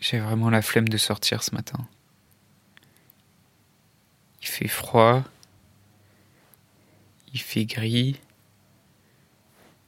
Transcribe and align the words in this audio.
J'ai 0.00 0.18
vraiment 0.18 0.48
la 0.48 0.62
flemme 0.62 0.88
de 0.88 0.96
sortir 0.96 1.42
ce 1.42 1.54
matin. 1.54 1.78
Il 4.40 4.48
fait 4.48 4.68
froid. 4.68 5.22
Il 7.34 7.40
fait 7.40 7.66
gris. 7.66 8.18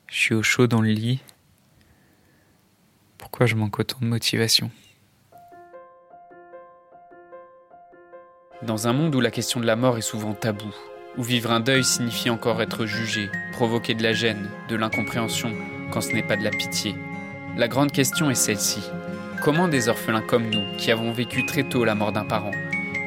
Je 0.07 0.15
suis 0.15 0.35
au 0.35 0.43
chaud 0.43 0.67
dans 0.67 0.83
le 0.83 0.91
lit. 0.91 1.21
Pourquoi 3.17 3.47
je 3.47 3.57
manque 3.57 3.79
autant 3.79 3.99
de 4.01 4.05
motivation? 4.05 4.71
Dans 8.61 8.87
un 8.87 8.93
monde 8.93 9.15
où 9.15 9.21
la 9.21 9.31
question 9.31 9.59
de 9.59 9.67
la 9.67 9.75
mort 9.75 9.97
est 9.97 10.03
souvent 10.03 10.35
taboue, 10.35 10.75
où 11.17 11.23
vivre 11.23 11.51
un 11.51 11.61
deuil 11.61 11.83
signifie 11.83 12.29
encore 12.29 12.61
être 12.61 12.85
jugé, 12.85 13.31
provoquer 13.53 13.95
de 13.95 14.03
la 14.03 14.13
gêne, 14.13 14.51
de 14.69 14.77
l'incompréhension, 14.77 15.57
quand 15.91 16.03
ce 16.03 16.13
n'est 16.13 16.23
pas 16.23 16.37
de 16.37 16.45
la 16.45 16.51
pitié, 16.51 16.95
la 17.57 17.67
grande 17.67 17.91
question 17.91 18.31
est 18.31 18.35
celle-ci. 18.35 18.83
Comment 19.43 19.67
des 19.67 19.89
orphelins 19.89 20.21
comme 20.21 20.51
nous, 20.51 20.77
qui 20.77 20.93
avons 20.93 21.11
vécu 21.11 21.45
très 21.45 21.65
tôt 21.65 21.85
la 21.85 21.97
mort 21.97 22.13
d'un 22.13 22.25
parent, 22.25 22.53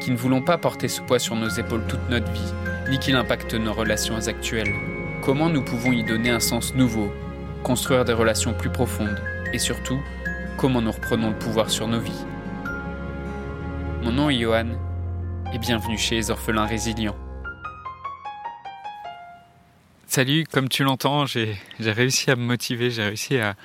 qui 0.02 0.12
ne 0.12 0.18
voulons 0.18 0.42
pas 0.42 0.58
porter 0.58 0.90
ce 0.90 1.00
poids 1.00 1.18
sur 1.18 1.38
nos 1.38 1.48
épaules 1.48 1.88
toute 1.88 2.10
notre 2.10 2.30
vie, 2.30 2.54
ni 2.90 3.00
qu'il 3.00 3.16
impacte 3.16 3.54
nos 3.54 3.72
relations 3.72 4.18
actuelles, 4.28 4.74
comment 5.24 5.48
nous 5.48 5.64
pouvons 5.64 5.94
y 5.94 6.04
donner 6.04 6.32
un 6.32 6.42
sens 6.42 6.76
nouveau, 6.76 7.10
construire 7.64 8.04
des 8.04 8.12
relations 8.12 8.54
plus 8.54 8.70
profondes, 8.70 9.18
et 9.54 9.60
surtout, 9.60 9.98
comment 10.58 10.82
nous 10.82 10.92
reprenons 10.92 11.30
le 11.30 11.40
pouvoir 11.40 11.70
sur 11.70 11.88
nos 11.88 12.02
vies 12.02 12.26
Mon 14.04 14.12
nom 14.12 14.30
est 14.30 14.38
Johan, 14.38 14.72
et 15.54 15.58
bienvenue 15.58 15.98
chez 15.98 16.16
les 16.16 16.32
orphelins 16.32 16.66
résilients. 16.66 17.16
Salut, 20.06 20.44
comme 20.52 20.68
tu 20.68 20.84
l'entends, 20.84 21.26
j'ai 21.26 21.58
réussi 21.80 22.30
à 22.30 22.36
me 22.36 22.44
motiver, 22.44 22.90
j'ai 22.90 23.04
réussi 23.04 23.38
à, 23.38 23.56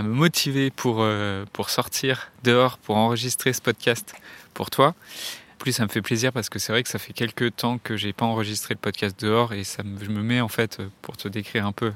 à 0.00 0.02
me 0.02 0.14
motiver 0.14 0.70
pour, 0.70 0.98
euh, 1.00 1.44
pour 1.52 1.68
sortir 1.68 2.32
dehors, 2.42 2.78
pour 2.78 2.96
enregistrer 2.96 3.52
ce 3.52 3.60
podcast 3.60 4.14
pour 4.54 4.70
toi. 4.70 4.94
Plus, 5.58 5.72
ça 5.72 5.82
me 5.82 5.90
fait 5.90 6.00
plaisir 6.00 6.32
parce 6.32 6.48
que 6.48 6.58
c'est 6.58 6.72
vrai 6.72 6.82
que 6.82 6.88
ça 6.88 6.98
fait 6.98 7.12
quelques 7.12 7.54
temps 7.54 7.76
que 7.76 7.98
j'ai 7.98 8.14
pas 8.14 8.24
enregistré 8.24 8.72
le 8.72 8.80
podcast 8.80 9.20
dehors 9.20 9.52
et 9.52 9.62
ça 9.62 9.82
me, 9.82 10.02
je 10.02 10.08
me 10.08 10.22
mets 10.22 10.40
en 10.40 10.48
fait, 10.48 10.78
pour 11.02 11.18
te 11.18 11.28
décrire 11.28 11.66
un 11.66 11.72
peu 11.72 11.92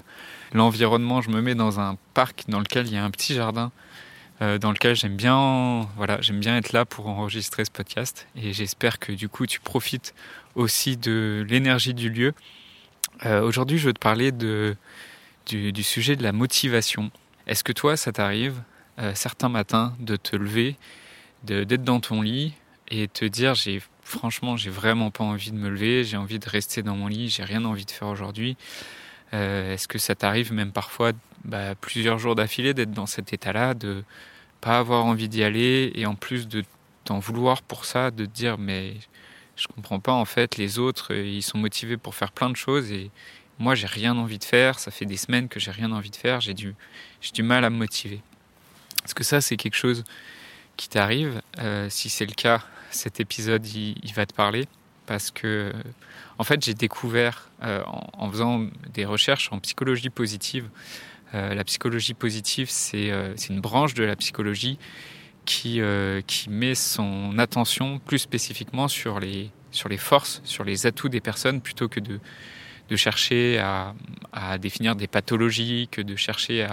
l'environnement, 0.53 1.23
je 1.23 1.31
me 1.31 1.41
mets 1.41 1.55
dans 1.55 1.81
un 1.81 1.97
parc 2.13 2.45
dans 2.49 2.61
lequel 2.61 2.87
il 2.87 2.93
y 2.93 2.99
a 2.99 3.05
un 3.05 3.11
petit 3.11 3.35
jardin 3.35 3.73
euh, 4.43 4.59
dans 4.59 4.71
lequel 4.71 4.95
j'aime 4.95 5.17
bien, 5.17 5.89
voilà, 5.97 6.21
j'aime 6.21 6.41
bien 6.41 6.59
être 6.59 6.75
là 6.75 6.85
pour 6.85 7.09
enregistrer 7.09 7.65
ce 7.65 7.71
podcast 7.71 8.27
et 8.37 8.53
j'espère 8.53 8.99
que 8.99 9.13
du 9.13 9.31
coup 9.31 9.47
tu 9.47 9.61
profites 9.61 10.15
aussi 10.57 10.99
de 10.99 11.47
l'énergie 11.49 11.95
du 11.95 12.11
lieu. 12.11 12.35
Euh, 13.25 13.41
aujourd'hui, 13.41 13.79
je 13.79 13.87
veux 13.87 13.95
te 13.95 13.99
parler 14.01 14.31
de, 14.31 14.77
du 15.47 15.83
sujet 15.83 16.17
de 16.17 16.23
la 16.23 16.33
motivation. 16.33 17.11
Est-ce 17.47 17.65
que 17.65 17.73
toi, 17.73 17.97
ça 17.97 18.13
t'arrive 18.13 18.63
euh, 18.99 19.13
certains 19.15 19.49
matins 19.49 19.95
de 19.99 20.17
te 20.17 20.37
lever, 20.37 20.77
d'être 21.43 21.83
dans 21.83 22.01
ton 22.01 22.23
lit 22.23 22.55
et 22.89 23.09
te 23.09 23.25
dire 23.25 23.55
j'ai 23.55 23.83
franchement 24.03 24.57
j'ai 24.57 24.71
vraiment 24.71 25.11
pas 25.11 25.25
envie 25.25 25.51
de 25.51 25.57
me 25.57 25.69
lever, 25.69 26.05
j'ai 26.05 26.17
envie 26.17 26.39
de 26.39 26.49
rester 26.49 26.83
dans 26.83 26.97
mon 26.97 27.09
lit, 27.09 27.29
j'ai 27.29 27.45
rien 27.45 27.65
envie 27.65 27.85
de 27.85 27.91
faire 27.91 28.09
aujourd'hui. 28.09 28.57
Euh, 29.33 29.75
est-ce 29.75 29.89
que 29.89 29.99
ça 29.99 30.15
t'arrive 30.15 30.53
même 30.53 30.73
parfois 30.73 31.13
bah, 31.45 31.75
plusieurs 31.75 32.19
jours 32.19 32.35
d'affilée 32.35 32.73
d'être 32.73 32.93
dans 32.93 33.07
cet 33.07 33.33
état-là, 33.33 33.75
de 33.75 34.05
pas 34.61 34.79
avoir 34.79 35.05
envie 35.05 35.29
d'y 35.29 35.43
aller 35.43 35.93
et 35.95 36.07
en 36.07 36.15
plus 36.15 36.47
de 36.49 36.65
t'en 37.05 37.19
vouloir 37.19 37.63
pour 37.63 37.85
ça, 37.85 38.11
de 38.11 38.25
te 38.25 38.31
dire 38.31 38.59
mais 38.59 38.95
je 39.57 39.67
comprends 39.67 40.01
pas 40.01 40.13
en 40.13 40.25
fait 40.25 40.57
les 40.57 40.79
autres 40.79 41.15
ils 41.15 41.43
sont 41.43 41.59
motivés 41.59 41.97
pour 41.97 42.15
faire 42.15 42.33
plein 42.33 42.49
de 42.49 42.57
choses 42.57 42.91
et 42.93 43.11
moi, 43.59 43.75
j'ai 43.75 43.87
rien 43.87 44.17
envie 44.17 44.39
de 44.39 44.45
faire. 44.45 44.79
Ça 44.79 44.91
fait 44.91 45.07
des 45.07 45.17
semaines 45.17 45.49
que 45.49 45.61
j'ai 45.61 45.71
rien 45.71 45.93
envie 45.93 46.11
de 46.11 46.17
faire. 46.17 46.41
J'ai 46.41 46.55
du, 46.55 46.75
du 47.33 47.43
mal 47.43 47.65
à 47.65 47.71
me 47.71 47.77
motiver. 47.77 48.21
Est-ce 49.05 49.15
que 49.15 49.25
ça, 49.25 49.41
c'est 49.41 49.57
quelque 49.57 49.77
chose 49.77 50.05
qui 50.77 50.89
t'arrive 50.89 51.41
euh, 51.59 51.89
Si 51.89 52.09
c'est 52.09 52.27
le 52.27 52.33
cas, 52.33 52.65
cet 52.91 53.21
épisode, 53.21 53.67
il, 53.67 54.13
va 54.15 54.27
te 54.27 54.35
parler. 54.35 54.67
Parce 55.07 55.31
que, 55.31 55.73
en 56.39 56.45
fait, 56.45 56.65
j'ai 56.65 56.75
découvert, 56.75 57.51
euh, 57.63 57.83
en, 57.85 58.31
faisant 58.31 58.67
des 58.93 59.05
recherches 59.05 59.51
en 59.53 59.59
psychologie 59.59 60.11
positive, 60.11 60.69
euh, 61.35 61.55
la 61.55 61.65
psychologie 61.65 62.15
positive, 62.15 62.71
c'est, 62.71 63.13
c'est 63.37 63.53
une 63.53 63.61
branche 63.61 63.95
de 63.95 64.05
la 64.05 64.17
psychologie 64.17 64.79
qui, 65.45 65.81
qui 66.27 66.49
met 66.49 66.75
son 66.75 67.39
attention 67.39 67.99
plus 67.99 68.19
spécifiquement 68.19 68.89
sur 68.89 69.21
les, 69.21 69.51
sur 69.71 69.91
les 69.91 69.99
forces, 69.99 70.41
sur 70.45 70.65
les 70.65 70.87
atouts 70.87 71.11
des 71.11 71.21
personnes, 71.21 71.61
plutôt 71.61 71.89
que 71.89 72.01
de 72.01 72.19
de 72.89 72.97
chercher 72.97 73.59
à, 73.59 73.95
définir 74.59 74.97
des 74.97 75.07
pathologies, 75.07 75.89
que 75.91 76.03
de 76.03 76.17
chercher 76.17 76.67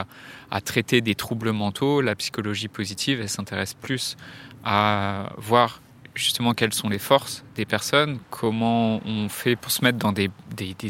à, 0.49 0.61
traiter 0.61 1.01
des 1.01 1.15
troubles 1.15 1.51
mentaux. 1.51 2.01
La 2.01 2.15
psychologie 2.15 2.67
positive, 2.67 3.21
elle 3.21 3.29
s'intéresse 3.29 3.73
plus 3.73 4.17
à 4.63 5.31
voir 5.37 5.81
justement 6.15 6.53
quelles 6.53 6.73
sont 6.73 6.89
les 6.89 6.99
forces 6.99 7.43
des 7.55 7.65
personnes, 7.65 8.19
comment 8.29 9.01
on 9.05 9.29
fait 9.29 9.55
pour 9.55 9.71
se 9.71 9.83
mettre 9.83 9.97
dans 9.97 10.11
des, 10.11 10.29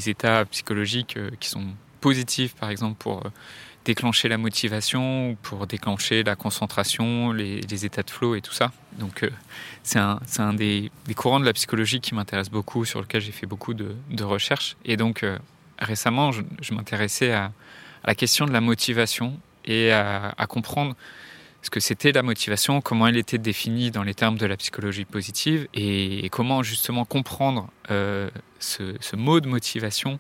états 0.10 0.46
psychologiques 0.46 1.18
euh, 1.18 1.30
qui 1.40 1.50
sont 1.50 1.68
positifs, 2.00 2.56
par 2.56 2.72
exemple 2.72 2.98
pour 2.98 3.26
euh, 3.26 3.30
déclencher 3.86 4.28
la 4.30 4.38
motivation, 4.38 5.36
pour 5.42 5.66
déclencher 5.66 6.24
la 6.24 6.36
concentration, 6.36 7.32
les, 7.32 7.86
états 7.86 8.04
de 8.04 8.10
flow 8.10 8.36
et 8.36 8.42
tout 8.42 8.54
ça. 8.54 8.72
Donc 9.00 9.24
euh, 9.24 9.30
c'est 9.84 10.00
un, 10.00 10.20
un 10.38 10.54
des, 10.54 10.92
courants 11.16 11.40
de 11.40 11.46
la 11.46 11.54
psychologie 11.54 12.00
qui 12.00 12.14
m'intéresse 12.14 12.50
beaucoup, 12.50 12.86
sur 12.86 13.02
lequel 13.02 13.22
j'ai 13.22 13.32
fait 13.32 13.48
beaucoup 13.48 13.74
de, 13.74 14.24
recherches. 14.24 14.76
Et 14.86 14.98
donc 14.98 15.24
euh, 15.24 15.38
récemment, 15.80 16.32
je, 16.32 16.74
m'intéressais 16.74 17.32
à, 17.32 17.52
la 18.04 18.16
question 18.16 18.46
de 18.46 18.52
la 18.52 18.62
motivation 18.62 19.40
et 19.66 19.92
à, 19.92 20.34
comprendre 20.48 20.96
ce 21.62 21.70
que 21.70 21.80
c'était 21.80 22.12
la 22.12 22.24
motivation, 22.24 22.82
comment 22.82 23.08
elle 23.08 23.18
était 23.18 23.38
définie 23.38 23.92
dans 23.92 24.04
les 24.04 24.16
termes 24.16 24.38
de 24.38 24.46
la 24.48 24.58
psychologie 24.58 25.06
positive 25.06 25.68
et, 25.74 26.28
comment 26.32 26.64
justement 26.64 27.06
comprendre 27.06 27.70
euh, 27.92 28.30
ce, 28.60 29.16
mot 29.16 29.40
de 29.40 29.48
motivation 29.48 30.20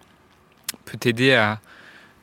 peut 0.86 0.98
t'aider 0.98 1.34
à 1.34 1.60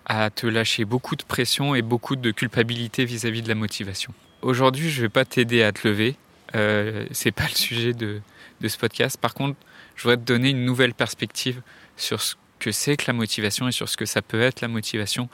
à 0.09 0.31
te 0.31 0.47
lâcher 0.47 0.85
beaucoup 0.85 1.17
de 1.17 1.23
pression 1.23 1.75
et 1.75 1.83
beaucoup 1.83 2.17
de 2.17 2.31
culpabilité 2.31 3.05
vis-à-vis 3.05 3.43
de 3.43 3.49
la 3.49 3.55
motivation. 3.55 4.13
Aujourd'hui, 4.41 4.91
je 4.91 4.97
ne 4.99 5.03
vais 5.03 5.09
pas 5.11 5.25
t'aider 5.25 5.63
à 5.63 5.73
te 5.73 5.87
lever. 5.87 6.17
Euh, 6.55 7.07
c'est 7.11 7.31
pas 7.31 7.45
le 7.45 7.55
sujet 7.55 7.93
de, 7.93 8.21
ce 8.67 8.77
podcast. 8.79 9.19
Par 9.21 9.35
contre, 9.35 9.57
je 9.97 10.03
voudrais 10.03 10.17
te 10.17 10.23
donner 10.23 10.51
une 10.51 10.65
nouvelle 10.65 10.95
perspective 10.95 11.61
sur 11.97 12.23
ce 12.23 12.37
que 12.59 12.73
c'est 12.73 12.97
que 12.97 13.05
la 13.07 13.13
motivation 13.13 13.69
et 13.69 13.73
sur 13.73 13.89
ce 13.89 13.97
que 13.97 14.07
ça 14.07 14.23
peut 14.23 14.41
être 14.41 14.63
la 14.63 14.69
motivation 14.69 15.29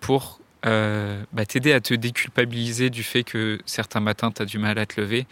pour 0.00 0.40
euh, 0.66 1.24
bah, 1.32 1.46
t'aider 1.46 1.72
à 1.72 1.80
te 1.80 1.94
déculpabiliser 1.94 2.90
du 2.90 3.02
fait 3.02 3.24
que 3.24 3.58
certains 3.66 4.00
matins 4.00 4.30
tu 4.30 4.42
as 4.42 4.44
du 4.44 4.58
mal 4.58 4.78
à 4.78 4.86
te 4.86 5.00
lever 5.00 5.26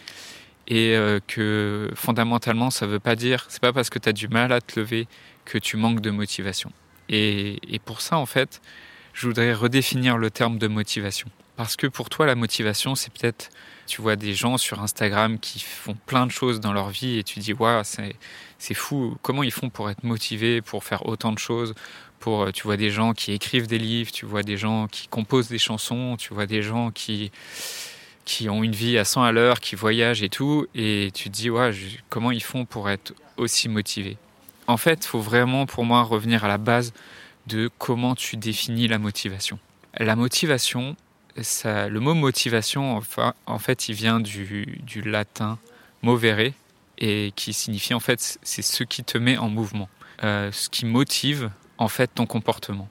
et 0.66 0.96
euh, 0.96 1.20
que 1.26 1.90
fondamentalement 1.94 2.70
ça 2.70 2.86
veut 2.86 2.98
pas 2.98 3.14
dire, 3.14 3.46
c'est 3.48 3.60
pas 3.60 3.72
parce 3.72 3.90
que 3.90 3.98
tu 3.98 4.08
as 4.08 4.12
du 4.12 4.28
mal 4.28 4.52
à 4.52 4.60
te 4.60 4.78
lever 4.78 5.06
que 5.44 5.58
tu 5.58 5.76
manques 5.76 6.00
de 6.00 6.10
motivation. 6.10 6.72
Et, 7.10 7.80
pour 7.84 8.00
ça, 8.00 8.16
en 8.16 8.26
fait, 8.26 8.62
je 9.12 9.26
voudrais 9.26 9.52
redéfinir 9.52 10.16
le 10.16 10.30
terme 10.30 10.58
de 10.58 10.68
motivation. 10.68 11.28
Parce 11.56 11.76
que 11.76 11.86
pour 11.86 12.08
toi, 12.08 12.24
la 12.24 12.36
motivation, 12.36 12.94
c'est 12.94 13.12
peut-être, 13.12 13.50
tu 13.86 14.00
vois 14.00 14.16
des 14.16 14.32
gens 14.32 14.56
sur 14.56 14.80
Instagram 14.80 15.38
qui 15.38 15.60
font 15.60 15.96
plein 16.06 16.24
de 16.26 16.30
choses 16.30 16.60
dans 16.60 16.72
leur 16.72 16.88
vie 16.88 17.18
et 17.18 17.24
tu 17.24 17.40
dis, 17.40 17.52
waouh, 17.52 17.82
c'est 17.84 18.74
fou, 18.74 19.16
comment 19.22 19.42
ils 19.42 19.50
font 19.50 19.68
pour 19.68 19.90
être 19.90 20.04
motivés, 20.04 20.62
pour 20.62 20.84
faire 20.84 21.06
autant 21.06 21.32
de 21.32 21.38
choses? 21.38 21.74
Pour, 22.20 22.52
tu 22.52 22.62
vois 22.62 22.76
des 22.76 22.90
gens 22.90 23.12
qui 23.12 23.32
écrivent 23.32 23.66
des 23.66 23.78
livres, 23.78 24.12
tu 24.12 24.24
vois 24.24 24.42
des 24.42 24.56
gens 24.56 24.86
qui 24.86 25.08
composent 25.08 25.48
des 25.48 25.58
chansons, 25.58 26.16
tu 26.18 26.32
vois 26.32 26.46
des 26.46 26.62
gens 26.62 26.90
qui, 26.90 27.32
qui 28.24 28.48
ont 28.48 28.62
une 28.62 28.74
vie 28.74 28.96
à 28.98 29.04
100 29.04 29.22
à 29.22 29.32
l'heure, 29.32 29.58
qui 29.60 29.74
voyagent 29.74 30.22
et 30.22 30.28
tout, 30.28 30.66
et 30.74 31.10
tu 31.14 31.30
te 31.30 31.34
dis, 31.34 31.50
ouais, 31.50 31.72
comment 32.08 32.30
ils 32.30 32.42
font 32.42 32.64
pour 32.64 32.88
être 32.88 33.14
aussi 33.36 33.68
motivés? 33.68 34.16
En 34.70 34.76
fait, 34.76 35.04
il 35.04 35.08
faut 35.08 35.20
vraiment 35.20 35.66
pour 35.66 35.84
moi 35.84 36.02
revenir 36.02 36.44
à 36.44 36.48
la 36.48 36.58
base 36.58 36.92
de 37.46 37.68
comment 37.78 38.14
tu 38.14 38.36
définis 38.36 38.86
la 38.86 38.98
motivation. 38.98 39.58
La 39.98 40.14
motivation, 40.14 40.96
le 41.36 41.98
mot 41.98 42.14
motivation, 42.14 43.00
en 43.46 43.58
fait, 43.58 43.88
il 43.88 43.94
vient 43.94 44.20
du, 44.20 44.78
latin 45.04 45.58
movere 46.02 46.52
et 46.98 47.32
qui 47.34 47.52
signifie 47.52 47.94
en 47.94 48.00
fait 48.00 48.38
c'est 48.42 48.62
ce 48.62 48.84
qui 48.84 49.02
te 49.02 49.18
met 49.18 49.38
en 49.38 49.48
mouvement, 49.48 49.88
euh, 50.22 50.52
ce 50.52 50.68
qui 50.68 50.86
motive 50.86 51.50
en 51.78 51.88
fait 51.88 52.08
ton 52.14 52.26
comportement. 52.26 52.88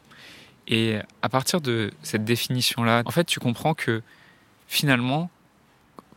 Et 0.68 0.98
à 1.22 1.30
partir 1.30 1.62
de 1.62 1.92
cette 2.04 2.26
définition-là, 2.26 3.04
en 3.06 3.12
fait, 3.12 3.24
tu 3.24 3.40
comprends 3.40 3.74
que 3.74 4.02
finalement, 4.68 5.32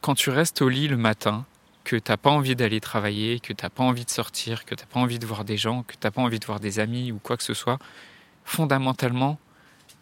quand 0.00 0.14
tu 0.14 0.30
restes 0.30 0.60
au 0.60 0.68
lit 0.68 0.88
le 0.88 0.96
matin, 0.96 1.46
que 1.92 1.98
tu 1.98 2.10
n'as 2.10 2.16
pas 2.16 2.30
envie 2.30 2.56
d'aller 2.56 2.80
travailler, 2.80 3.38
que 3.38 3.52
tu 3.52 3.62
n'as 3.62 3.68
pas 3.68 3.84
envie 3.84 4.06
de 4.06 4.10
sortir, 4.10 4.64
que 4.64 4.74
tu 4.74 4.82
n'as 4.82 4.86
pas 4.86 4.98
envie 4.98 5.18
de 5.18 5.26
voir 5.26 5.44
des 5.44 5.58
gens, 5.58 5.82
que 5.82 5.92
tu 5.92 5.98
n'as 6.04 6.10
pas 6.10 6.22
envie 6.22 6.38
de 6.38 6.46
voir 6.46 6.58
des 6.58 6.78
amis 6.78 7.12
ou 7.12 7.18
quoi 7.18 7.36
que 7.36 7.42
ce 7.42 7.52
soit, 7.52 7.78
fondamentalement, 8.46 9.38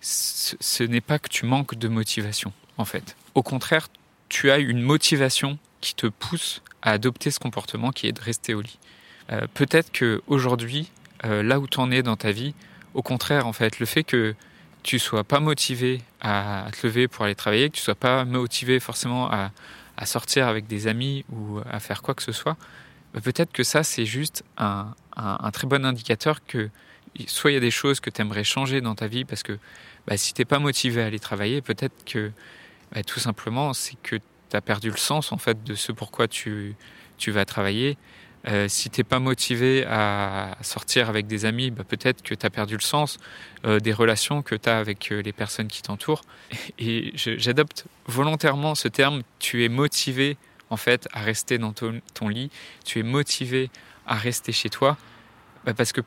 ce, 0.01 0.85
n'est 0.85 1.01
pas 1.01 1.19
que 1.19 1.29
tu 1.29 1.47
manques 1.47 1.75
de 1.75 1.89
motivation, 1.89 2.53
en 2.79 2.85
fait. 2.85 3.17
Au 3.35 3.43
contraire, 3.43 3.89
tu 4.29 4.53
as 4.53 4.59
une 4.59 4.81
motivation 4.81 5.59
qui 5.81 5.97
te 5.97 6.07
pousse 6.07 6.63
à 6.81 6.93
adopter 6.93 7.33
ce 7.33 7.41
comportement 7.41 7.91
qui 7.91 8.07
est 8.07 8.13
de 8.13 8.21
rester 8.21 8.55
au 8.55 8.61
lit. 8.61 8.79
Euh, 9.33 9.49
peut-être 9.53 9.91
que 9.91 10.23
aujourd'hui, 10.29 10.93
euh, 11.25 11.43
là 11.43 11.59
où 11.59 11.67
tu 11.67 11.81
en 11.81 11.91
es 11.91 12.05
dans 12.05 12.17
ta 12.17 12.31
vie, 12.31 12.55
au 12.95 13.03
contraire, 13.03 13.49
en 13.49 13.53
fait, 13.53 13.81
le 13.81 13.87
fait 13.87 14.05
que 14.05 14.37
tu 14.85 15.01
sois 15.01 15.25
pas 15.25 15.41
motivé 15.41 16.03
à 16.21 16.67
te 16.71 16.87
lever 16.87 17.09
pour 17.09 17.25
aller 17.25 17.35
travailler, 17.35 17.69
que 17.69 17.75
tu 17.75 17.83
sois 17.83 17.97
pas 17.97 18.25
motivé 18.25 18.79
forcément 18.79 19.29
à, 19.29 19.51
à 20.00 20.06
sortir 20.06 20.49
avec 20.49 20.67
des 20.67 20.87
amis 20.87 21.25
ou 21.31 21.61
à 21.70 21.79
faire 21.79 22.02
quoi 22.02 22.14
que 22.14 22.23
ce 22.23 22.32
soit, 22.32 22.56
bah, 23.12 23.20
peut-être 23.20 23.52
que 23.52 23.62
ça, 23.62 23.85
c'est 23.85 24.06
juste 24.06 24.44
un, 24.56 24.94
très 25.52 25.67
bon 25.67 25.85
indicateur 25.85 26.44
que 26.44 26.70
soit 27.26 27.50
il 27.50 27.55
y 27.55 27.56
a 27.56 27.61
des 27.61 27.70
choses 27.70 28.00
que 28.00 28.08
tu 28.08 28.23
aimerais 28.23 28.44
changer 28.44 28.81
dans 28.81 28.94
ta 28.94 29.06
vie 29.06 29.25
parce 29.25 29.43
que 29.43 29.58
bah, 30.06 30.17
si 30.17 30.32
tu 30.32 30.41
n'es 30.41 30.47
pas 30.47 30.58
motivé 30.58 31.02
à 31.02 31.06
aller 31.06 31.19
travailler, 31.19 31.61
peut-être 31.61 32.05
que 32.06 32.32
bah, 32.93 33.02
tout 33.05 33.20
simplement, 33.20 33.75
c'est 33.75 34.00
que 34.02 34.17
tu 34.17 34.56
as 34.56 34.62
perdu 34.62 34.91
le 34.91 34.97
sens 34.97 35.32
en 35.32 35.38
fait 35.38 35.62
de 35.62 35.75
ce 35.75 35.93
pourquoi 35.93 36.26
tu 36.26 36.75
vas 37.29 37.44
travailler. 37.44 37.99
Euh, 38.49 38.69
si 38.69 38.89
t'es 38.89 39.05
pas 39.05 39.19
motivé 39.19 39.85
à 39.87 40.57
sortir 40.63 41.11
avec 41.11 41.27
des 41.27 41.45
amis, 41.45 41.71
bah, 41.71 41.85
peut-être 41.87 42.23
que 42.23 42.35
tu 42.35 42.47
as 42.47 42.51
perdu 42.51 42.75
le 42.75 42.81
sens 42.81 43.19
euh, 43.67 43.81
des 43.81 43.93
relations 43.93 44.43
que 44.43 44.55
tu 44.55 44.69
as 44.69 44.79
avec 44.79 45.13
euh, 45.13 45.21
les 45.21 45.33
personnes 45.33 45.69
qui 45.69 45.83
t'entourent. 45.83 46.23
Et 46.79 47.13
j'adopte 47.15 47.85
volontairement 48.07 48.75
ce 48.75 48.89
terme, 48.89 49.23
tu 49.39 49.65
es 49.65 49.69
motivé 49.69 50.39
en 50.71 50.77
fait 50.77 51.07
à 51.13 51.21
rester 51.21 51.59
dans 51.59 51.73
ton, 51.73 52.29
lit, 52.29 52.51
tu 52.85 53.01
es 53.01 53.03
motivé 53.03 53.71
à 54.07 54.15
rester 54.15 54.53
chez 54.53 54.71
toi, 54.71 54.97
bah, 55.65 55.75
parce 55.75 55.93
que 55.93 56.01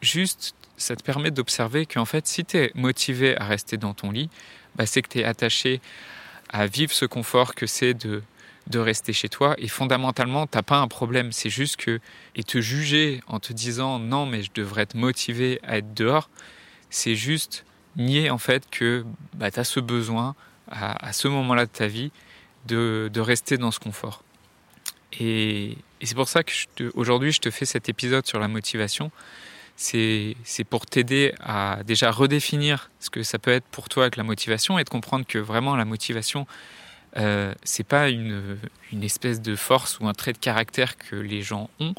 juste 0.00 0.54
ça 0.76 0.96
te 0.96 1.02
permet 1.02 1.30
d'observer 1.30 1.84
qu'en 1.84 2.04
fait 2.04 2.26
si 2.26 2.44
tu 2.44 2.56
es 2.56 2.70
motivé 2.74 3.36
à 3.36 3.44
rester 3.44 3.76
dans 3.76 3.92
ton 3.92 4.10
lit, 4.10 4.30
bah, 4.76 4.86
c'est 4.86 5.02
que 5.02 5.08
tu 5.08 5.18
es 5.18 5.24
attaché 5.24 5.82
à 6.48 6.66
vivre 6.66 6.92
ce 6.92 7.04
confort 7.04 7.54
que 7.54 7.66
c'est 7.66 7.92
de 7.92 8.22
de 8.68 8.78
rester 8.78 9.12
chez 9.12 9.28
toi. 9.28 9.54
Et 9.58 9.68
fondamentalement, 9.68 10.46
t'as 10.46 10.62
pas 10.62 10.78
un 10.78 10.88
problème. 10.88 11.32
C'est 11.32 11.50
juste 11.50 11.76
que 11.76 12.00
et 12.34 12.44
te 12.44 12.60
juger 12.60 13.20
en 13.26 13.40
te 13.40 13.52
disant 13.52 13.98
non, 13.98 14.26
mais 14.26 14.42
je 14.42 14.50
devrais 14.54 14.82
être 14.82 14.94
motivé 14.94 15.60
à 15.62 15.78
être 15.78 15.94
dehors, 15.94 16.28
c'est 16.90 17.14
juste 17.14 17.64
nier 17.96 18.30
en 18.30 18.38
fait 18.38 18.68
que 18.70 19.04
bah, 19.34 19.50
tu 19.50 19.60
as 19.60 19.64
ce 19.64 19.80
besoin 19.80 20.34
à, 20.70 21.12
ce 21.12 21.28
moment-là 21.28 21.64
de 21.64 21.70
ta 21.70 21.86
vie 21.86 22.12
de, 22.66 23.20
rester 23.20 23.56
dans 23.56 23.70
ce 23.70 23.80
confort. 23.80 24.22
Et, 25.18 25.78
c'est 26.02 26.14
pour 26.14 26.28
ça 26.28 26.42
que 26.44 26.52
aujourd'hui 26.94 27.32
je 27.32 27.40
te 27.40 27.50
fais 27.50 27.64
cet 27.64 27.88
épisode 27.88 28.26
sur 28.26 28.38
la 28.38 28.48
motivation. 28.48 29.10
C'est 29.74 30.36
pour 30.68 30.86
t'aider 30.86 31.34
à 31.40 31.78
déjà 31.84 32.10
redéfinir 32.10 32.90
ce 33.00 33.10
que 33.10 33.22
ça 33.22 33.38
peut 33.38 33.50
être 33.50 33.64
pour 33.66 33.88
toi 33.88 34.04
avec 34.04 34.16
la 34.16 34.24
motivation 34.24 34.78
et 34.78 34.84
de 34.84 34.88
comprendre 34.88 35.24
que 35.26 35.38
vraiment 35.38 35.76
la 35.76 35.84
motivation, 35.84 36.46
euh, 37.16 37.54
c'est 37.64 37.86
pas 37.86 38.10
une, 38.10 38.58
une, 38.92 39.02
espèce 39.02 39.40
de 39.40 39.56
force 39.56 39.98
ou 39.98 40.08
un 40.08 40.12
trait 40.12 40.32
de 40.32 40.38
caractère 40.38 40.96
que 40.96 41.16
les 41.16 41.42
gens 41.42 41.70
ont. 41.80 41.94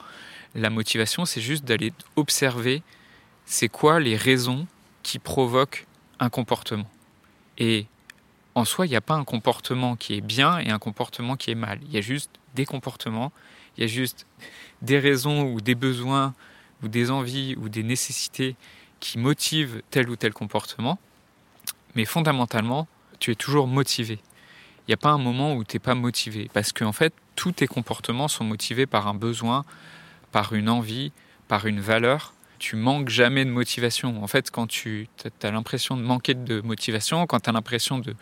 La 0.56 0.70
motivation, 0.70 1.26
c'est 1.26 1.42
juste 1.42 1.66
d'aller 1.66 1.94
observer 2.16 2.84
c'est 3.46 3.70
quoi 3.70 4.00
les 4.00 4.16
raisons 4.16 4.68
qui 5.02 5.20
provoquent 5.20 5.88
un 6.20 6.30
comportement. 6.30 6.90
Et 7.58 7.88
en 8.56 8.66
soi, 8.66 8.86
il 8.86 8.90
n'y 8.90 8.96
a 8.96 9.02
pas 9.02 9.16
un 9.16 9.24
comportement 9.24 9.96
qui 9.96 10.16
est 10.16 10.22
bien 10.22 10.60
et 10.60 10.70
un 10.70 10.80
comportement 10.80 11.36
qui 11.36 11.52
est 11.52 11.56
mal. 11.56 11.80
Il 11.84 11.92
y 11.92 11.98
a 11.98 12.02
juste 12.02 12.30
des 12.56 12.66
comportements, 12.66 13.32
il 13.78 13.82
y 13.82 13.84
a 13.84 13.88
juste 13.88 14.26
des 14.82 15.00
raisons 15.00 15.44
ou 15.44 15.62
des 15.62 15.76
besoins 15.76 16.34
ou 16.84 16.88
des 16.88 17.12
envies 17.12 17.56
ou 17.58 17.70
des 17.70 17.84
nécessités 17.84 18.56
qui 19.00 19.18
motivent 19.18 19.82
tel 19.90 20.10
ou 20.10 20.16
tel 20.16 20.34
comportement. 20.34 21.00
Mais 21.96 22.06
fondamentalement, 22.06 22.88
tu 23.20 23.32
es 23.32 23.36
toujours 23.36 23.68
motivé 23.68 24.20
n'y 24.90 24.94
a 24.94 24.98
pas 24.98 25.12
un 25.12 25.18
moment 25.18 25.54
où 25.54 25.64
tu 25.64 25.76
n'es 25.76 25.80
pas 25.80 25.96
motivé. 25.96 26.50
Parce 26.54 26.72
qu'en 26.74 26.92
fait, 26.92 27.14
tous 27.36 27.52
tes 27.52 27.68
comportements 27.68 28.28
sont 28.28 28.44
motivés 28.44 28.86
par 28.86 29.08
un 29.08 29.14
besoin, 29.14 29.66
par 30.32 30.54
une 30.54 30.70
envie, 30.70 31.12
par 31.48 31.66
une 31.66 31.80
valeur. 31.80 32.34
Tu 32.58 32.76
manques 32.76 33.10
jamais 33.10 33.46
de 33.46 33.50
motivation. 33.50 34.22
En 34.22 34.28
fait, 34.28 34.52
quand 34.52 34.68
tu 34.68 35.08
as 35.44 35.52
l'impression 35.52 35.96
de 35.96 36.02
manquer 36.02 36.34
de 36.34 36.62
motivation, 36.62 37.26
quand 37.28 37.40
tu 37.40 37.50
as 37.50 37.54
l'impression 37.54 38.00
de, 38.00 38.16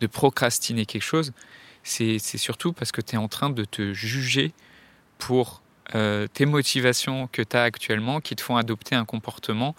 de, 0.00 0.06
procrastiner 0.06 0.84
quelque 0.84 1.02
chose, 1.02 1.32
c'est 1.82 2.18
surtout 2.18 2.72
parce 2.72 2.90
que 2.90 3.00
tu 3.00 3.14
es 3.14 3.18
en 3.18 3.28
train 3.28 3.50
de 3.50 3.64
te 3.64 3.92
juger 3.92 4.52
pour 5.18 5.62
euh, 5.94 6.26
tes 6.26 6.46
motivations 6.46 7.28
que 7.30 7.42
tu 7.42 7.56
as 7.56 7.62
actuellement 7.62 8.20
qui 8.20 8.34
te 8.34 8.42
font 8.42 8.56
adopter 8.56 8.94
un 8.94 9.04
comportement 9.04 9.76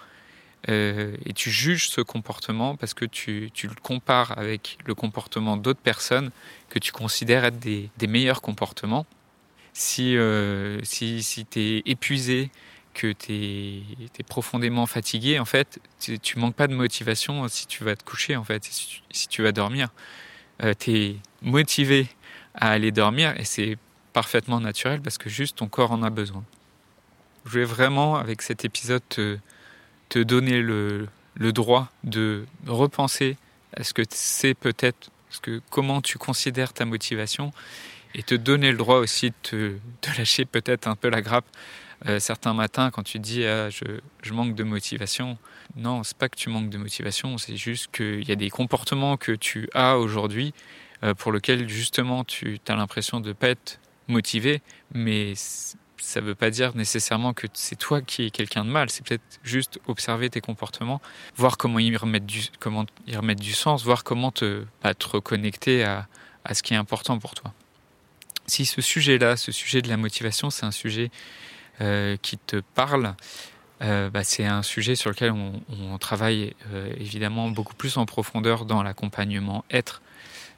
euh, 0.70 1.16
et 1.26 1.34
tu 1.34 1.52
juges 1.52 1.90
ce 1.90 2.02
comportement 2.02 2.76
parce 2.76 2.94
que 2.94 3.06
tu, 3.06 3.52
tu, 3.54 3.68
le 3.68 3.76
compares 3.76 4.38
avec 4.38 4.78
le 4.86 4.96
comportement 4.96 5.58
d'autres 5.58 5.80
personnes 5.80 6.32
que 6.70 6.80
tu 6.80 6.92
considères 6.92 7.46
être 7.46 7.60
des, 7.60 7.90
meilleurs 8.08 8.42
comportements. 8.42 9.06
Si, 9.74 10.18
euh, 10.18 10.80
si, 10.84 11.22
si 11.22 11.46
tu 11.46 11.60
es 11.60 11.84
épuisé, 11.86 12.50
que 12.94 13.12
tu 13.12 13.34
es, 13.34 14.24
profondément 14.28 14.86
fatigué, 14.86 15.38
en 15.38 15.46
fait, 15.46 15.80
tu, 16.00 16.40
manques 16.40 16.56
pas 16.56 16.68
de 16.68 16.74
motivation 16.74 17.48
si 17.48 17.68
tu 17.68 17.84
vas 17.84 17.96
te 17.96 18.04
coucher, 18.04 18.36
en 18.36 18.44
fait, 18.44 18.64
si 18.64 18.88
tu, 18.88 19.02
si 19.12 19.28
tu 19.28 19.44
vas 19.44 19.52
dormir. 19.52 19.90
Euh, 20.64 20.74
tu 20.78 20.96
es 20.96 21.16
motivé 21.42 22.08
à 22.56 22.72
aller 22.72 22.92
dormir 22.92 23.38
et 23.38 23.44
c'est 23.44 23.78
parfaitement 24.14 24.62
naturel 24.62 25.02
parce 25.02 25.18
que 25.18 25.30
juste 25.30 25.58
ton 25.58 25.68
corps 25.68 25.92
en 25.92 26.02
a 26.02 26.10
besoin. 26.10 26.46
Je 27.44 27.52
voulais 27.52 27.66
vraiment, 27.66 28.16
avec 28.16 28.42
cet 28.42 28.64
épisode, 28.64 29.04
te, 29.10 29.38
te 30.10 30.20
donner 30.20 30.62
le, 30.62 31.08
le 31.36 31.54
droit 31.54 31.90
de 32.04 32.46
repenser 32.68 33.38
à 33.76 33.84
ce 33.84 33.94
que 33.94 34.04
c'est 34.10 34.54
peut-être, 34.54 35.10
ce 35.30 35.40
que, 35.40 35.62
comment 35.70 36.02
tu 36.02 36.18
considères 36.18 36.74
ta 36.74 36.86
motivation 36.86 37.52
et 38.14 38.24
te 38.24 38.36
donner 38.36 38.72
le 38.72 38.78
droit 38.78 38.98
aussi 38.98 39.32
de, 39.32 39.36
te, 39.42 39.56
de 39.56 40.18
lâcher 40.18 40.46
peut-être 40.46 40.88
un 40.88 40.96
peu 40.96 41.10
la 41.10 41.22
grappe 41.22 41.46
euh, 42.08 42.20
certains 42.20 42.54
matins 42.54 42.92
quand 42.92 43.04
tu 43.04 43.20
dis 43.20 43.46
ah, 43.46 43.70
je, 43.70 43.84
je, 44.22 44.34
manque 44.34 44.54
de 44.54 44.64
motivation. 44.64 45.38
Non, 45.76 46.04
c'est 46.04 46.18
pas 46.18 46.30
que 46.30 46.36
tu 46.36 46.50
manques 46.50 46.70
de 46.70 46.78
motivation, 46.78 47.38
c'est 47.38 47.58
juste 47.58 47.90
qu'il 47.96 48.28
y 48.28 48.32
a 48.32 48.36
des 48.36 48.50
comportements 48.50 49.18
que 49.18 49.32
tu 49.32 49.70
as 49.74 49.98
aujourd'hui 49.98 50.54
euh, 51.04 51.14
pour 51.14 51.32
lesquels 51.32 51.68
justement 51.68 52.24
tu 52.24 52.60
as 52.68 52.76
l'impression 52.76 53.22
de 53.22 53.30
ne 53.30 53.34
pas 53.34 53.50
être 53.50 53.80
motivé, 54.08 54.62
mais 54.94 55.34
ça 56.06 56.22
ne 56.22 56.28
veut 56.28 56.36
pas 56.36 56.52
dire 56.52 56.76
nécessairement 56.76 57.34
que 57.34 57.48
c'est 57.54 57.76
toi 57.76 58.02
qui 58.02 58.26
es 58.28 58.30
quelqu'un 58.30 58.64
de 58.64 58.70
mal. 58.70 58.90
C'est 58.90 59.04
peut-être 59.04 59.40
juste 59.44 59.80
observer 59.88 60.30
tes 60.30 60.40
comportements, 60.40 61.02
voir 61.36 61.58
comment 61.58 61.80
y 61.80 61.96
remettre 61.98 62.28
du, 62.28 62.44
comment 62.60 62.86
y 63.08 63.16
remettre 63.16 63.42
du 63.42 63.54
sens, 63.54 63.84
voir 63.84 64.04
comment 64.04 64.32
te, 64.32 64.64
bah, 64.84 64.94
te 64.94 65.08
reconnecter 65.08 65.84
à, 65.84 66.08
à, 66.44 66.54
ce 66.54 66.62
qui 66.62 66.74
est 66.74 66.78
important 66.78 67.18
pour 67.18 67.34
toi. 67.34 67.54
Si 68.46 68.66
ce 68.66 68.82
sujet-là, 68.82 69.36
ce 69.36 69.52
sujet 69.52 69.82
de 69.82 69.90
la 69.90 69.98
motivation, 69.98 70.52
c'est 70.52 70.66
un 70.66 70.72
sujet 70.72 71.10
euh, 71.82 72.18
qui 72.22 72.38
te 72.38 72.62
parle, 72.76 73.16
euh, 73.82 74.12
bah, 74.12 74.24
c'est 74.24 74.46
un 74.46 74.62
sujet 74.62 74.96
sur 74.96 75.10
lequel 75.10 75.32
on, 75.32 75.98
travaille 75.98 76.54
euh, 76.72 76.94
évidemment 76.98 77.50
beaucoup 77.50 77.74
plus 77.74 77.98
en 77.98 78.06
profondeur 78.06 78.66
dans 78.66 78.84
l'accompagnement 78.84 79.66
être 79.72 80.02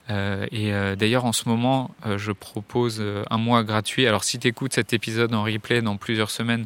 et 0.10 0.74
euh, 0.74 0.96
d'ailleurs, 0.96 1.26
en 1.26 1.34
ce 1.34 1.50
moment, 1.50 1.92
euh, 2.06 2.18
je 2.18 2.32
propose 2.32 3.04
un 3.30 3.38
mois 3.38 3.64
gratuit. 3.64 4.08
Alors, 4.08 4.24
si 4.24 4.40
tu 4.40 4.48
écoutes 4.48 4.74
cet 4.74 4.94
épisode 4.94 5.34
en 5.34 5.44
replay 5.44 5.82
dans 5.82 5.98
plusieurs 5.98 6.30
semaines, 6.30 6.66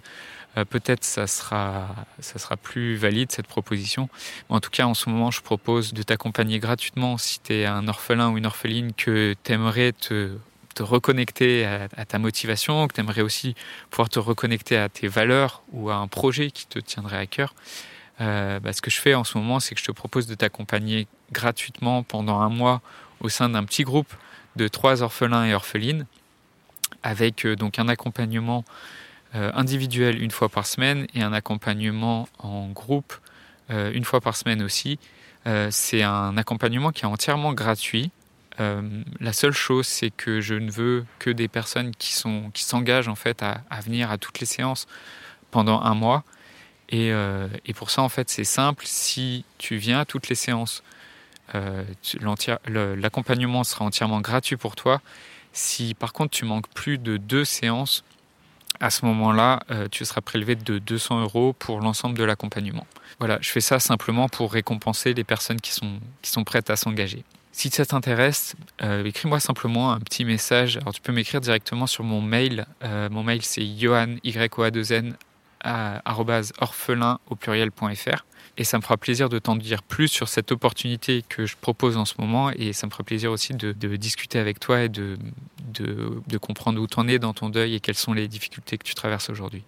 peut-être 0.70 1.06
ça 1.06 1.27
sera, 1.27 1.96
ça 2.20 2.38
sera 2.38 2.58
plus 2.58 2.98
valide 2.98 3.32
cette 3.32 3.48
proposition. 3.48 4.10
Mais 4.50 4.58
en 4.58 4.60
tout 4.60 4.70
cas, 4.70 4.86
en 4.86 4.94
ce 4.94 5.10
moment, 5.10 5.32
je 5.32 5.42
propose 5.42 5.94
de 5.94 6.04
t'accompagner 6.04 6.60
gratuitement 6.60 7.18
si 7.18 7.39
tu 7.39 7.54
es 7.54 7.66
un 7.66 7.88
orphelin 7.88 8.30
ou 8.32 8.38
une 8.38 8.46
orpheline 8.46 8.92
que 8.92 9.34
tu 9.46 9.54
aimerais 9.54 9.94
te, 9.94 10.36
te 10.74 10.84
reconnecter 10.84 11.66
à, 11.66 12.06
ta 12.06 12.20
motivation, 12.20 12.88
que 12.88 12.94
tu 12.94 13.00
aimerais 13.00 13.22
aussi 13.22 13.56
pouvoir 13.89 14.10
te 14.10 14.20
reconnecter 14.20 14.77
à 14.77 14.89
tes 14.89 15.08
valeurs 15.08 15.63
ou 15.72 15.89
à 15.89 15.96
un 15.96 16.08
projet 16.08 16.51
qui 16.51 16.68
te 16.68 16.80
tiendrait 16.80 17.18
à 17.18 17.27
cœur. 17.27 17.54
Euh, 18.20 18.60
bah, 18.60 18.74
ce 18.74 18.82
que 18.82 18.92
je 18.92 19.00
fais 19.00 19.16
en 19.16 19.24
ce 19.24 19.38
moment, 19.38 19.60
c'est 19.60 19.74
que 19.74 19.82
je 19.82 19.86
te 19.86 19.92
propose 19.92 20.27
de 20.27 20.36
t'accompagner 20.36 21.08
gratuitement 21.32 22.04
pendant 22.04 22.39
un 22.39 22.50
mois 22.50 22.82
au 23.22 23.30
sein 23.30 23.50
d'un 23.50 23.63
petit 23.63 23.84
groupe 23.84 24.13
de 24.56 24.68
trois 24.68 25.01
orphelins 25.01 25.46
et 25.46 25.54
orphelines, 25.54 26.06
avec 27.04 27.46
euh, 27.46 27.56
donc 27.56 27.80
un 27.80 27.88
accompagnement 27.88 28.66
euh, 29.36 29.51
individuel 29.54 30.22
une 30.22 30.32
fois 30.32 30.50
par 30.50 30.66
semaine 30.66 31.08
et 31.13 31.22
un 31.22 31.34
accompagnement 31.34 32.28
en 32.40 32.68
groupe 32.68 33.13
euh, 33.70 33.92
une 33.94 34.04
fois 34.04 34.20
par 34.20 34.36
semaine 34.36 34.62
aussi. 34.62 35.00
c'est 35.70 36.04
un 36.04 36.38
accompagnement 36.38 36.92
qui 36.92 37.04
est 37.04 37.08
entièrement 37.08 37.54
gratuit. 37.54 38.12
la 38.60 39.34
seule 39.34 39.54
chose, 39.54 39.88
c'est 39.88 40.12
que 40.12 40.40
je 40.40 40.54
ne 40.54 40.70
veux 40.70 41.04
que 41.18 41.32
des 41.32 41.48
personnes 41.48 41.96
qui 41.96 42.13
sont 42.13 42.51
qui 42.54 42.63
s'engagent 42.63 43.08
en 43.08 43.16
fait 43.16 43.42
à, 43.42 43.63
venir 43.84 44.12
à 44.12 44.20
toutes 44.20 44.40
les 44.40 44.46
séances 44.46 44.86
pendant 45.50 45.82
un 45.82 45.96
mois. 45.96 46.24
Et, 46.90 47.10
et 47.66 47.74
pour 47.74 47.90
ça, 47.90 48.04
en 48.04 48.10
fait, 48.10 48.30
c'est 48.30 48.44
simple. 48.44 48.84
Si 48.86 49.44
tu 49.58 49.78
viens 49.78 50.01
à 50.01 50.06
toutes 50.06 50.30
les 50.30 50.36
séances 50.36 50.84
euh, 51.55 51.84
l'accompagnement 52.96 53.63
sera 53.63 53.86
entièrement 53.86 54.22
gratuit 54.22 54.58
pour 54.58 54.75
toi. 54.75 55.01
Si 55.53 55.93
par 55.93 56.13
contre 56.13 56.31
tu 56.31 56.46
manques 56.46 56.67
plus 56.74 56.98
de 56.98 57.17
deux 57.17 57.46
séances, 57.46 58.03
à 58.79 58.89
ce 58.89 59.05
moment-là, 59.05 59.62
euh, 59.70 59.88
tu 59.91 60.05
seras 60.05 60.22
prélevé 60.22 60.55
de 60.55 60.79
200 60.79 61.22
euros 61.22 61.53
pour 61.53 61.81
l'ensemble 61.81 62.17
de 62.17 62.24
l'accompagnement. 62.24 62.88
Voilà, 63.20 63.38
je 63.41 63.50
fais 63.50 63.62
ça 63.62 63.79
simplement 63.79 64.27
pour 64.29 64.51
récompenser 64.51 65.13
les 65.13 65.24
personnes 65.24 65.62
qui 65.62 65.72
sont, 65.72 66.00
qui 66.22 66.31
sont 66.31 66.43
prêtes 66.43 66.70
à 66.70 66.75
s'engager. 66.75 67.24
Si 67.51 67.70
ça 67.70 67.86
t'intéresse, 67.86 68.55
euh, 68.81 69.03
écris-moi 69.03 69.39
simplement 69.39 69.91
un 69.91 70.00
petit 70.00 70.25
message. 70.25 70.77
Alors 70.77 70.93
tu 70.93 71.01
peux 71.01 71.12
m'écrire 71.12 71.41
directement 71.41 71.86
sur 71.86 72.03
mon 72.03 72.22
mail. 72.22 72.65
mon 72.81 73.24
mail 73.24 73.41
c'est 73.43 73.65
johan 73.77 74.15
y 74.24 74.72
2 74.72 74.93
n 74.93 75.15
à 75.63 76.01
orphelin 76.60 77.20
au 77.30 77.36
pluriel.fr. 77.36 78.25
Et 78.58 78.63
ça 78.63 78.77
me 78.77 78.82
fera 78.84 78.98
plaisir 78.98 79.30
de 79.30 79.39
t'en 79.39 79.56
dire 79.56 79.82
plus 79.82 80.08
sur 80.08 80.27
cette 80.27 80.51
opportunité 80.51 81.24
que 81.27 81.46
je 81.46 81.56
propose 81.60 81.98
en 81.98 82.06
ce 82.06 82.15
moment. 82.20 82.51
Et 82.51 82.74
ça 82.74 82.88
me 82.88 82.91
fera 82.91 83.03
plaisir 83.03 83.32
aussi 83.32 83.53
de, 83.53 83.72
discuter 83.96 84.39
avec 84.39 84.60
toi 84.60 84.82
et 84.82 84.89
de, 84.89 85.18
de, 85.74 86.22
de 86.27 86.38
comprendre 86.38 86.82
où 86.82 86.88
tu 86.88 87.00
en 87.00 87.08
es 87.08 87.20
dans 87.20 87.34
ton 87.34 87.50
deuil 87.50 87.75
et 87.75 87.80
quelles 87.80 87.96
sont 87.96 88.13
les 88.13 88.27
difficultés 88.27 88.77
que 88.77 88.84
tu 88.84 88.96
traverses 88.96 89.30
aujourd'hui. 89.30 89.63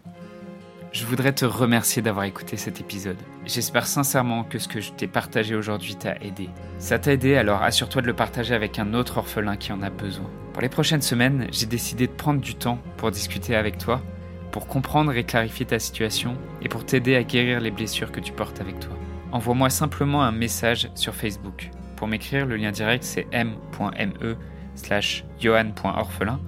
Je 0.94 1.06
voudrais 1.06 1.34
te 1.34 1.44
remercier 1.44 2.04
d'avoir 2.04 2.26
écouté 2.26 2.56
cet 2.56 2.80
épisode. 2.80 3.18
J'espère 3.48 3.88
sincèrement 3.88 4.44
que 4.44 4.60
ce 4.60 4.68
que 4.68 4.80
je 4.80 4.92
t'ai 4.92 5.08
partagé 5.08 5.56
aujourd'hui 5.56 5.96
t'a 5.96 6.16
aidé. 6.18 6.50
Ça 6.78 7.00
t'a 7.00 7.14
aidé, 7.14 7.36
alors 7.36 7.64
assure-toi 7.64 8.04
de 8.04 8.08
le 8.08 8.14
partager 8.14 8.54
avec 8.54 8.78
un 8.78 8.94
autre 8.94 9.18
orphelin 9.18 9.58
qui 9.58 9.72
en 9.72 9.82
a 9.82 9.90
besoin. 9.90 10.30
Pour 10.54 10.62
les 10.62 10.70
prochaines 10.70 11.02
semaines, 11.02 11.48
j'ai 11.52 11.66
décidé 11.66 12.06
de 12.06 12.12
prendre 12.12 12.42
du 12.42 12.54
temps 12.54 12.78
pour 12.98 13.10
discuter 13.10 13.56
avec 13.56 13.80
toi, 13.80 14.04
pour 14.54 14.68
comprendre 14.68 15.14
et 15.14 15.24
clarifier 15.24 15.66
ta 15.66 15.80
situation 15.80 16.38
et 16.62 16.70
pour 16.70 16.86
t'aider 16.86 17.16
à 17.16 17.24
guérir 17.24 17.60
les 17.60 17.72
blessures 17.72 18.12
que 18.12 18.20
tu 18.20 18.32
portes 18.32 18.62
avec 18.62 18.80
toi. 18.80 18.96
Envoie-moi 19.32 19.72
simplement 19.72 20.24
un 20.24 20.32
message 20.32 20.90
sur 20.94 21.16
Facebook. 21.16 21.72
Pour 21.98 22.08
m'écrire, 22.08 22.46
le 22.46 22.56
lien 22.56 22.72
direct 22.72 23.04
c'est 23.04 23.28
m.me 23.32 24.36
slash 24.76 25.26
johan.orphelin 25.40 26.40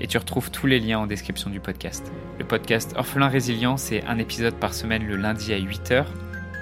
et 0.00 0.08
tu 0.08 0.18
retrouves 0.18 0.50
tous 0.50 0.66
les 0.66 0.80
liens 0.80 0.98
en 0.98 1.06
description 1.06 1.50
du 1.50 1.60
podcast. 1.60 2.12
Le 2.40 2.44
podcast 2.44 2.94
Orphelin 2.96 3.28
Résilient, 3.28 3.76
c'est 3.76 4.04
un 4.06 4.18
épisode 4.18 4.54
par 4.54 4.74
semaine 4.74 5.06
le 5.06 5.16
lundi 5.16 5.54
à 5.54 5.58
8h. 5.60 6.04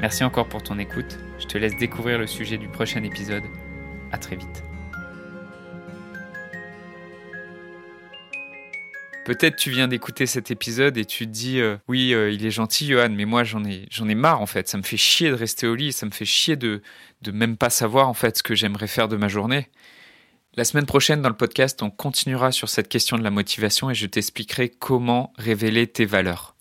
Merci 0.02 0.22
encore 0.22 0.48
pour 0.48 0.62
ton 0.62 0.78
écoute. 0.78 1.18
Je 1.38 1.46
te 1.46 1.56
laisse 1.56 1.78
découvrir 1.78 2.18
le 2.18 2.26
sujet 2.26 2.58
du 2.58 2.68
prochain 2.68 3.02
épisode. 3.04 3.44
À 4.12 4.18
très 4.18 4.36
vite. 4.36 4.69
Peut-être 9.24 9.56
tu 9.56 9.70
viens 9.70 9.86
d'écouter 9.86 10.26
cet 10.26 10.50
épisode 10.50 10.96
et 10.96 11.04
tu 11.04 11.26
te 11.26 11.30
dis 11.30 11.60
euh, 11.60 11.76
oui 11.88 12.14
euh, 12.14 12.30
il 12.30 12.44
est 12.44 12.50
gentil 12.50 12.86
Johan 12.86 13.10
mais 13.10 13.26
moi 13.26 13.44
j'en 13.44 13.62
ai 13.64 14.14
marre 14.14 14.40
en 14.40 14.46
fait 14.46 14.66
ça 14.66 14.78
me 14.78 14.82
fait 14.82 14.96
chier 14.96 15.28
de 15.28 15.34
rester 15.34 15.66
au 15.66 15.74
lit 15.74 15.92
ça 15.92 16.06
me 16.06 16.10
fait 16.10 16.24
chier 16.24 16.56
de 16.56 16.82
de 17.22 17.30
même 17.30 17.56
pas 17.56 17.70
savoir 17.70 18.08
en 18.08 18.14
fait 18.14 18.38
ce 18.38 18.42
que 18.42 18.54
j'aimerais 18.54 18.86
faire 18.86 19.08
de 19.08 19.16
ma 19.16 19.28
journée 19.28 19.68
la 20.56 20.64
semaine 20.64 20.86
prochaine, 20.86 21.22
dans 21.22 21.28
le 21.28 21.36
podcast, 21.36 21.80
on 21.80 21.90
continuera 21.90 22.50
sur 22.50 22.68
cette 22.68 22.88
question 22.88 23.16
de 23.16 23.22
la 23.22 23.30
motivation 23.30 23.88
et 23.88 23.94
je 23.94 24.06
t'expliquerai 24.06 24.68
comment 24.68 25.32
révéler 25.38 25.86
tes 25.86 26.04
valeurs. 26.04 26.56